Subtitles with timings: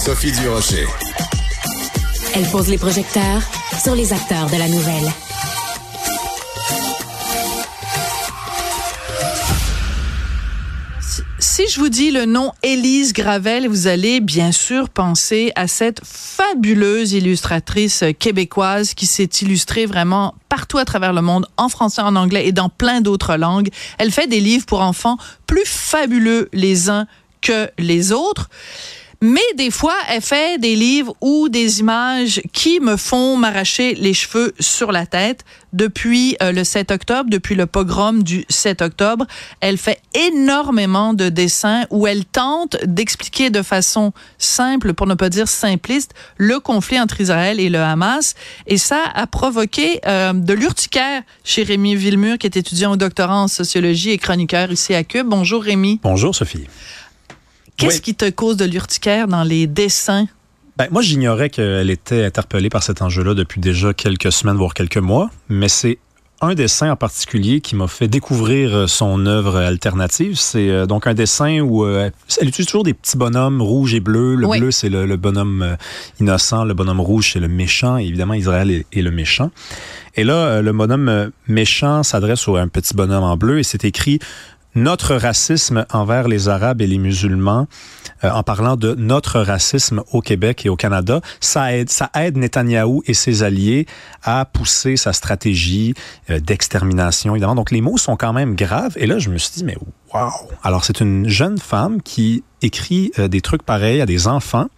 [0.00, 0.86] Sophie Durocher.
[2.34, 3.42] Elle pose les projecteurs
[3.82, 5.12] sur les acteurs de la nouvelle.
[11.38, 16.00] Si je vous dis le nom Élise Gravel, vous allez bien sûr penser à cette
[16.02, 22.16] fabuleuse illustratrice québécoise qui s'est illustrée vraiment partout à travers le monde, en français, en
[22.16, 23.68] anglais et dans plein d'autres langues.
[23.98, 27.06] Elle fait des livres pour enfants plus fabuleux les uns
[27.42, 28.48] que les autres.
[29.22, 34.14] Mais des fois, elle fait des livres ou des images qui me font m'arracher les
[34.14, 35.44] cheveux sur la tête.
[35.74, 39.26] Depuis euh, le 7 octobre, depuis le pogrom du 7 octobre,
[39.60, 45.28] elle fait énormément de dessins où elle tente d'expliquer de façon simple, pour ne pas
[45.28, 48.34] dire simpliste, le conflit entre Israël et le Hamas.
[48.66, 53.42] Et ça a provoqué euh, de l'urticaire chez Rémi Villemur, qui est étudiant au doctorat
[53.42, 55.26] en sociologie et chroniqueur ici à Cube.
[55.28, 56.00] Bonjour Rémi.
[56.02, 56.66] Bonjour Sophie.
[57.80, 60.26] Qu'est-ce qui te cause de l'urticaire dans les dessins?
[60.76, 64.96] Ben, moi, j'ignorais qu'elle était interpellée par cet enjeu-là depuis déjà quelques semaines, voire quelques
[64.96, 65.98] mois, mais c'est
[66.40, 70.36] un dessin en particulier qui m'a fait découvrir euh, son œuvre alternative.
[70.36, 74.00] C'est euh, donc un dessin où euh, elle utilise toujours des petits bonhommes rouges et
[74.00, 74.36] bleus.
[74.36, 75.76] Le bleu, c'est le, bonhomme
[76.18, 76.64] innocent.
[76.64, 77.98] Le bonhomme rouge, c'est le méchant.
[77.98, 79.50] Et évidemment, Israël est, est, le méchant.
[80.16, 84.18] Et là, le bonhomme méchant s'adresse à un petit bonhomme en bleu et c'est écrit
[84.74, 87.66] notre racisme envers les Arabes et les musulmans,
[88.24, 92.36] euh, en parlant de notre racisme au Québec et au Canada, ça aide, ça aide
[92.36, 93.86] Netanyahou et ses alliés
[94.22, 95.94] à pousser sa stratégie
[96.28, 97.54] euh, d'extermination, évidemment.
[97.54, 98.92] Donc les mots sont quand même graves.
[98.96, 99.76] Et là, je me suis dit, mais
[100.14, 100.30] wow!
[100.62, 104.68] Alors c'est une jeune femme qui écrit euh, des trucs pareils à des enfants.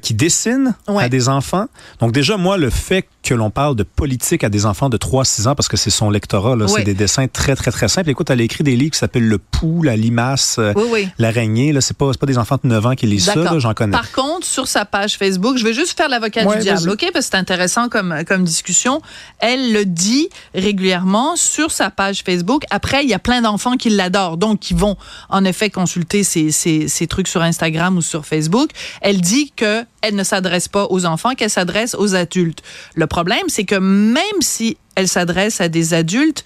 [0.00, 1.66] Qui dessine à des enfants.
[2.00, 5.48] Donc déjà, moi, le fait que l'on parle de politique à des enfants de 3-6
[5.48, 6.56] ans parce que c'est son lectorat.
[6.56, 6.66] Là.
[6.68, 8.10] C'est des dessins très, très, très simples.
[8.10, 10.72] Écoute, elle a écrit des livres qui s'appellent Le Pou, La Limace, euh,
[11.18, 11.72] L'araignée.
[11.72, 13.92] Là, c'est pas, pas des enfants de 9 ans qui lisent ça, j'en connais.
[13.92, 17.00] Par contre, sur sa page Facebook, je vais juste faire l'avocat du diable, OK?
[17.12, 19.00] Parce que c'est intéressant comme, comme discussion.
[19.38, 22.64] Elle le dit régulièrement sur sa page Facebook.
[22.70, 24.96] Après, il y a plein d'enfants qui l'adorent, donc qui vont
[25.28, 28.70] en effet consulter ces, ces, ces trucs sur Instagram ou sur Facebook.
[29.00, 32.62] Elle dit que elle ne s'adresse pas aux enfants, qu'elle s'adresse aux adultes.
[32.94, 36.44] Le problème, c'est que même si elle s'adresse à des adultes,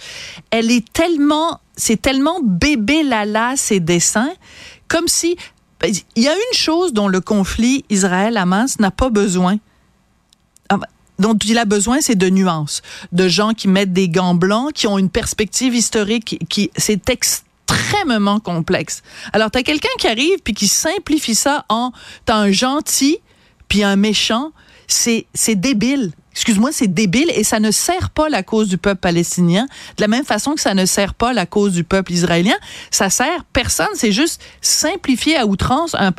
[0.51, 4.33] elle est tellement, c'est tellement bébé lala ses dessins,
[4.89, 5.37] comme si
[5.89, 9.59] il y a une chose dont le conflit Israël-Hamas n'a pas besoin.
[10.69, 10.79] Ah,
[11.19, 12.83] dont il a besoin, c'est de nuances,
[13.13, 18.41] de gens qui mettent des gants blancs, qui ont une perspective historique qui, c'est extrêmement
[18.41, 19.03] complexe.
[19.33, 21.93] Alors, tu as quelqu'un qui arrive puis qui simplifie ça en
[22.25, 23.19] t'as un gentil
[23.69, 24.53] puis un méchant,
[24.87, 26.13] c'est débile.
[26.33, 29.67] Excuse-moi, c'est débile et ça ne sert pas la cause du peuple palestinien
[29.97, 32.55] de la même façon que ça ne sert pas la cause du peuple israélien.
[32.91, 33.89] Ça sert personne.
[33.95, 36.13] C'est juste simplifier à outrance un,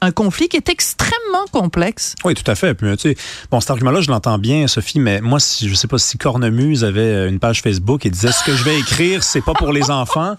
[0.00, 2.14] un, conflit qui est extrêmement complexe.
[2.24, 2.74] Oui, tout à fait.
[2.74, 3.16] Puis, tu sais,
[3.50, 6.84] bon, cet argument-là, je l'entends bien, Sophie, mais moi, si, je sais pas si Cornemuse
[6.84, 9.90] avait une page Facebook et disait ce que je vais écrire, c'est pas pour les
[9.90, 10.36] enfants.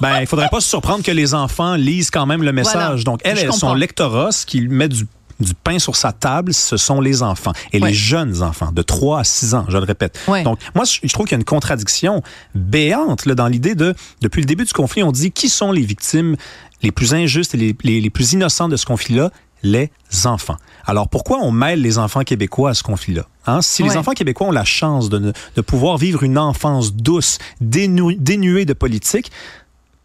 [0.00, 3.04] Ben, il faudrait pas se surprendre que les enfants lisent quand même le message.
[3.04, 5.06] Donc, elle, elle son lectorat, ce qui met du
[5.40, 9.20] du pain sur sa table, ce sont les enfants et les jeunes enfants de 3
[9.20, 10.18] à 6 ans, je le répète.
[10.44, 12.22] Donc, moi, je trouve qu'il y a une contradiction
[12.54, 15.82] béante là, dans l'idée de, depuis le début du conflit, on dit qui sont les
[15.82, 16.36] victimes
[16.82, 19.30] les plus injustes et les, les, plus innocentes de ce conflit-là?
[19.64, 19.90] Les
[20.24, 20.56] enfants.
[20.86, 23.26] Alors pourquoi on mêle les enfants québécois à ce conflit-là?
[23.46, 23.60] Hein?
[23.60, 28.64] Si les enfants québécois ont la chance de, de pouvoir vivre une enfance douce, dénuée
[28.64, 29.32] de politique,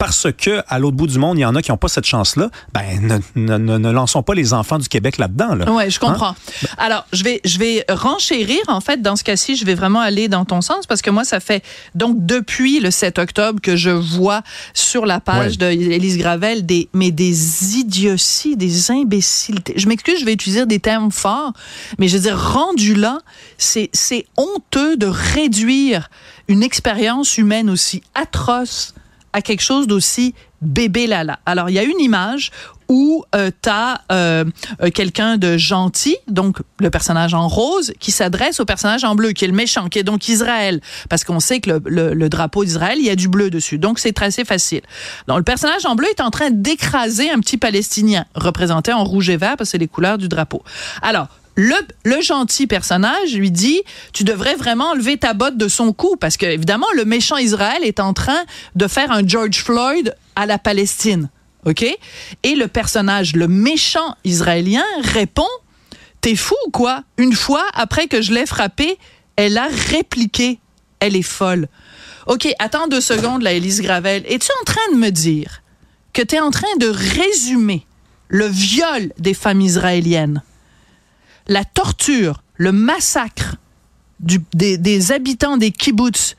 [0.03, 2.03] parce que à l'autre bout du monde, il y en a qui n'ont pas cette
[2.03, 5.55] chance-là, ben ne, ne, ne, lançons pas les enfants du Québec là-dedans.
[5.55, 5.71] Là.
[5.71, 6.31] Oui, je comprends.
[6.31, 6.67] Hein?
[6.77, 8.59] Alors, je vais, je vais renchérir.
[8.67, 11.23] En fait, dans ce cas-ci, je vais vraiment aller dans ton sens parce que moi,
[11.23, 11.63] ça fait
[11.95, 14.41] donc depuis le 7 octobre que je vois
[14.73, 19.75] sur la page d'Élise Gravel des, mais des idioties, des imbécilités.
[19.77, 21.53] Je m'excuse, je vais utiliser des termes forts,
[21.97, 23.19] mais je veux dire, rendu là,
[23.57, 26.09] c'est honteux de réduire
[26.49, 28.93] une expérience humaine aussi atroce
[29.33, 31.39] à quelque chose d'aussi bébé lala.
[31.45, 32.51] Alors, il y a une image
[32.89, 34.45] où euh, tu as euh,
[34.81, 39.31] euh, quelqu'un de gentil, donc le personnage en rose, qui s'adresse au personnage en bleu,
[39.31, 42.63] qui est le méchant, qui est donc Israël, parce qu'on sait que le, le, drapeau
[42.63, 44.81] d'Israël, il y a du bleu dessus, donc c'est assez facile.
[45.27, 49.30] Donc le personnage en bleu est en train d'écraser un petit Palestinien, représenté en rouge
[49.30, 50.63] et vert, parce que c'est les couleurs du drapeau.
[51.01, 53.81] Alors, le, gentil personnage lui dit
[54.13, 57.83] tu devrais vraiment enlever ta botte de son cou parce que évidemment le méchant Israël
[57.83, 58.44] est en train
[58.75, 61.29] de faire un George Floyd à la Palestine.
[61.65, 61.85] OK?
[62.44, 65.47] Et le personnage le méchant israélien répond
[66.21, 67.03] T'es fou ou quoi?
[67.17, 68.97] Une fois après que je l'ai frappé,
[69.35, 70.59] elle a répliqué
[71.03, 71.67] elle est folle.
[72.27, 75.61] OK, attends deux secondes là Elise Gravel, es-tu en train de me dire
[76.13, 77.85] que tu es en train de résumer
[78.29, 80.41] le viol des femmes israéliennes,
[81.48, 83.56] la torture, le massacre
[84.19, 86.36] du, des, des, habitants des kibbutz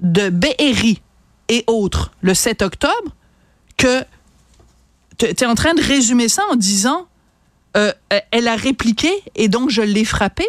[0.00, 1.00] de Be'eri
[1.48, 3.16] et autres le 7 octobre,
[3.76, 4.04] que
[5.18, 7.06] tu es en train de résumer ça en disant
[7.76, 7.92] euh,
[8.30, 10.48] elle a répliqué et donc je l'ai frappée?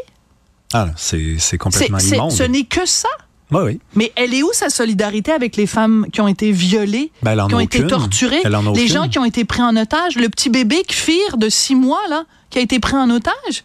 [0.74, 2.32] Ah, c'est complètement immonde.
[2.32, 3.10] Ce n'est que ça?
[3.52, 3.80] Oui, oui.
[3.96, 7.54] Mais elle est où sa solidarité avec les femmes qui ont été violées, ben, qui
[7.54, 8.42] ont été torturées,
[8.74, 12.02] les gens qui ont été pris en otage, le petit bébé Kfir de six mois
[12.10, 13.64] là, qui a été pris en otage?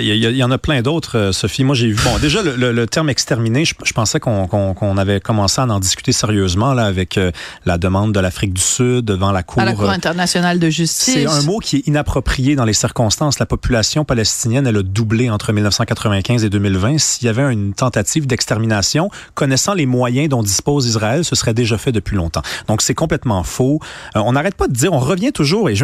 [0.00, 1.64] Il y, en a plein d'autres, euh, Sophie.
[1.64, 1.96] Moi, j'ai vu.
[2.02, 6.86] Bon, déjà, le, terme exterminé, je, pensais qu'on avait commencé à en discuter sérieusement là,
[6.86, 7.30] avec euh,
[7.66, 9.60] la demande de l'Afrique du Sud devant la Cour.
[9.60, 11.14] À la Cour euh, internationale de justice.
[11.14, 13.38] C'est un mot qui est inapproprié dans les circonstances.
[13.38, 16.98] La population palestinienne, elle a doublé entre 1995 et 2020.
[16.98, 21.76] S'il y avait une tentative d'extermination, connaissant les moyens dont dispose Israël, ce serait déjà
[21.76, 22.42] fait depuis longtemps.
[22.66, 23.80] Donc, c'est complètement faux.
[24.14, 25.74] on n'arrête pas de dire, on revient toujours, et,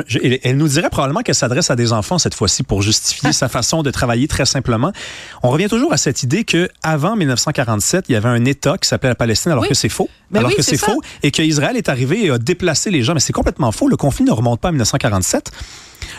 [0.45, 3.83] elle nous dirait probablement qu'elle s'adresse à des enfants cette fois-ci pour justifier sa façon
[3.83, 4.93] de travailler très simplement.
[5.43, 8.89] On revient toujours à cette idée que avant 1947, il y avait un État qui
[8.89, 10.09] s'appelait la Palestine, alors que c'est faux.
[10.31, 13.15] Ben alors que c'est faux, et qu'Israël est arrivé et a déplacé les gens.
[13.15, 13.89] Mais c'est complètement faux.
[13.89, 15.51] Le conflit ne remonte pas à 1947.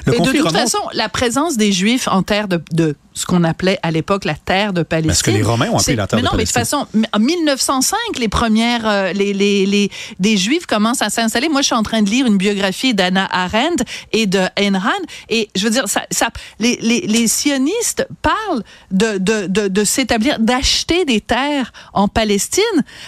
[0.05, 3.79] Le de toute façon, la présence des Juifs en terre de, de ce qu'on appelait
[3.83, 5.11] à l'époque la terre de Palestine.
[5.11, 6.61] Est-ce que les Romains ont appelé la terre mais non, de Palestine?
[6.61, 11.01] Mais de toute façon, en 1905, les premières, euh, les, les, les, des Juifs commencent
[11.01, 11.49] à s'installer.
[11.49, 13.83] Moi, je suis en train de lire une biographie d'Anna Arendt
[14.13, 14.89] et de Ayn Rand.
[15.29, 16.29] Et je veux dire, ça, ça
[16.59, 22.63] les, les, les sionistes parlent de, de, de, de s'établir, d'acheter des terres en Palestine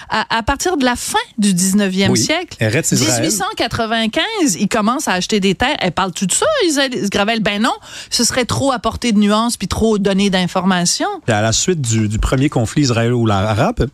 [0.10, 2.20] à, à, partir de la fin du 19e oui.
[2.20, 2.58] siècle.
[2.60, 5.78] 1895, ils commencent à acheter des terres.
[5.80, 6.46] Elle parle tout de ça,
[7.10, 7.42] Gravel?
[7.42, 7.74] Ben non,
[8.10, 11.08] ce serait trop apporter de nuances puis trop donner d'informations.
[11.28, 13.88] À la suite du, du premier conflit israélo-arabe,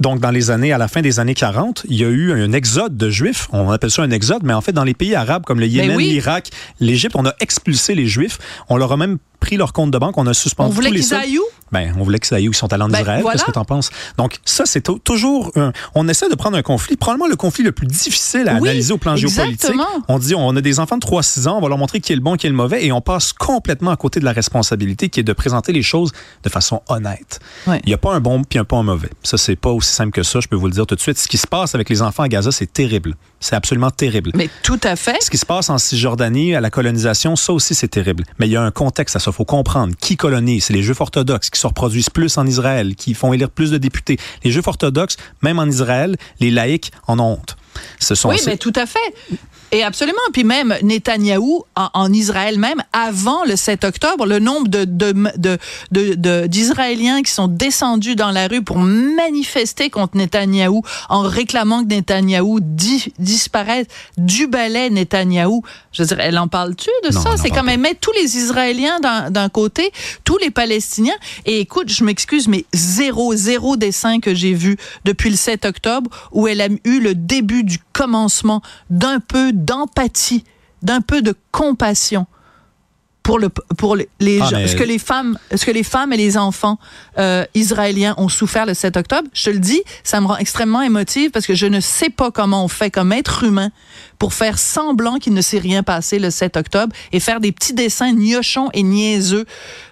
[0.00, 2.52] donc, dans les années, à la fin des années 40, il y a eu un
[2.52, 3.48] exode de Juifs.
[3.52, 5.72] On appelle ça un exode, mais en fait, dans les pays arabes comme le ben
[5.72, 6.10] Yémen, oui.
[6.10, 8.38] l'Irak, l'Égypte, on a expulsé les Juifs.
[8.68, 10.94] On leur a même pris leur compte de banque, on a suspendu on voulait tous
[10.94, 11.44] les qu'ils aillent où?
[11.70, 12.52] Ben, on voulait qu'ils aillent où?
[12.52, 13.22] Ils sont allés en ben, Israël.
[13.22, 13.34] Voilà.
[13.36, 13.90] Qu'est-ce que tu en penses?
[14.16, 15.72] Donc, ça, c'est toujours un...
[15.94, 18.92] On essaie de prendre un conflit, probablement le conflit le plus difficile à oui, analyser
[18.92, 19.84] au plan exactement.
[19.84, 20.04] géopolitique.
[20.08, 22.16] On dit, on a des enfants de 3-6 ans, on va leur montrer qui est
[22.16, 25.08] le bon, qui est le mauvais, et on passe complètement à côté de la responsabilité
[25.08, 26.12] qui est de présenter les choses
[26.42, 27.40] de façon honnête.
[27.66, 27.80] Ouais.
[27.84, 29.10] Il n'y a pas un bon puis un pas un mauvais.
[29.22, 31.18] Ça, c'est pas aussi simple que ça, je peux vous le dire tout de suite.
[31.18, 33.14] Ce qui se passe avec les enfants à Gaza, c'est terrible.
[33.40, 34.32] C'est absolument terrible.
[34.34, 35.22] Mais tout à fait.
[35.22, 38.24] Ce qui se passe en Cisjordanie, à la colonisation, ça aussi, c'est terrible.
[38.38, 39.27] Mais il y a un contexte à ça.
[39.28, 40.64] Il faut comprendre qui colonise.
[40.64, 43.78] C'est les Juifs orthodoxes qui se reproduisent plus en Israël, qui font élire plus de
[43.78, 44.18] députés.
[44.44, 47.56] Les Juifs orthodoxes, même en Israël, les laïcs en ont honte.
[48.00, 49.14] Ce sont oui, mais tout à fait.
[49.70, 50.18] Et absolument.
[50.32, 55.12] Puis même Netanyahou, en, en, Israël même, avant le 7 octobre, le nombre de, de,
[55.36, 55.58] de,
[56.14, 61.88] de, d'Israéliens qui sont descendus dans la rue pour manifester contre Netanyahou en réclamant que
[61.88, 63.86] Netanyahou di, disparaisse
[64.16, 65.62] du balai Netanyahou.
[65.92, 67.36] Je veux dire, elle en parle-tu de non, ça?
[67.36, 69.92] C'est quand même mettre tous les Israéliens d'un côté,
[70.24, 71.16] tous les Palestiniens.
[71.44, 76.10] Et écoute, je m'excuse, mais zéro, zéro dessin que j'ai vu depuis le 7 octobre
[76.32, 80.44] où elle a eu le début du commencement d'un peu d'empathie,
[80.82, 82.26] d'un peu de compassion
[83.24, 86.14] pour le pour les, les Ah, gens, ce que les femmes ce que les femmes
[86.14, 86.78] et les enfants
[87.18, 89.28] euh, israéliens ont souffert le 7 octobre.
[89.34, 92.30] Je te le dis, ça me rend extrêmement émotive parce que je ne sais pas
[92.30, 93.70] comment on fait comme être humain
[94.18, 97.74] pour faire semblant qu'il ne s'est rien passé le 7 octobre et faire des petits
[97.74, 99.44] dessins gnochons et niaiseux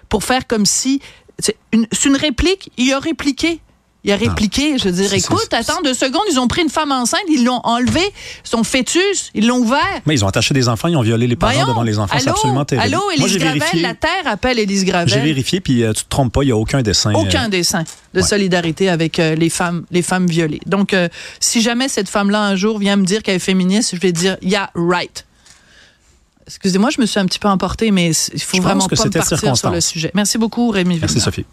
[0.09, 0.99] pour faire comme si
[1.37, 3.59] c'est une, c'est une réplique, il a répliqué.
[4.07, 6.93] Il a répliqué, je veux dire, écoute, attends deux secondes, ils ont pris une femme
[6.93, 7.99] enceinte, ils l'ont enlevé,
[8.45, 9.81] son fœtus, ils l'ont ouvert.
[10.05, 11.67] Mais ils ont attaché des enfants, ils ont violé les parents Voyons.
[11.67, 12.15] devant les enfants.
[12.17, 12.85] C'est absolument terrible.
[12.85, 13.81] Allô, Moi, Élise j'ai Gravel, vérifié.
[13.81, 15.21] la Terre appelle Élise J'ai Gravel.
[15.23, 17.11] vérifié, puis euh, tu te trompes pas, il n'y a aucun dessin.
[17.13, 17.83] euh, Aucun dessin
[18.13, 18.25] de ouais.
[18.25, 20.61] solidarité avec euh, les femmes, les femmes violées.
[20.65, 21.09] Donc, euh,
[21.41, 24.37] si jamais cette femme-là un jour vient me dire qu'elle est féministe, je vais dire,
[24.41, 25.25] yeah, right.
[26.47, 29.09] Excusez-moi, je me suis un petit peu emportée, mais il faut Je vraiment pas me
[29.09, 30.11] partir sur le sujet.
[30.13, 31.19] Merci beaucoup, Rémi Merci.
[31.19, 31.45] Sophie.